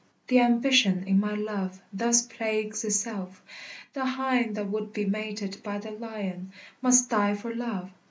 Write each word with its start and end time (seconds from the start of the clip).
The 0.29 0.39
ambition 0.39 1.03
in 1.05 1.19
my 1.19 1.35
love 1.35 1.79
thus 1.93 2.23
plagues 2.25 2.83
itself: 2.83 3.43
The 3.93 4.03
hind 4.03 4.55
that 4.55 4.65
would 4.71 4.93
be 4.93 5.05
mated 5.05 5.61
by 5.61 5.77
the 5.77 5.91
lion 5.91 6.53
Must 6.81 7.07
die 7.07 7.35
for 7.35 7.53
love. 7.53 7.91